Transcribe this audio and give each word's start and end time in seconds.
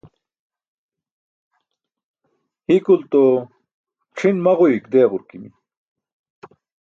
hikulto 2.67 3.21
c̣ʰin 4.17 4.37
maġuyuik 4.45 4.85
deeġurqimi 4.91 5.49